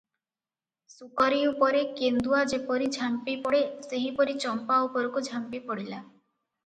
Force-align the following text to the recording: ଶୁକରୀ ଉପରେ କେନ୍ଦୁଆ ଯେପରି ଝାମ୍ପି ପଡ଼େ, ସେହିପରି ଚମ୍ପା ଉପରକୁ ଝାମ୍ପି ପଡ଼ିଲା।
ଶୁକରୀ 0.93 1.41
ଉପରେ 1.49 1.83
କେନ୍ଦୁଆ 1.99 2.39
ଯେପରି 2.53 2.87
ଝାମ୍ପି 2.97 3.37
ପଡ଼େ, 3.47 3.61
ସେହିପରି 3.91 4.39
ଚମ୍ପା 4.47 4.79
ଉପରକୁ 4.89 5.25
ଝାମ୍ପି 5.29 5.61
ପଡ଼ିଲା। 5.69 6.01